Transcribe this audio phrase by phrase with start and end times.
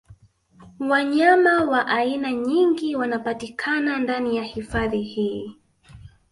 [0.79, 5.57] Wanyama wa aina nyingi wanapatikana ndani ya hifadhi hii